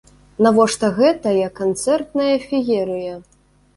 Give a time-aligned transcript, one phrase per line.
[0.45, 3.15] Навошта гэтая канцэртная феерыя?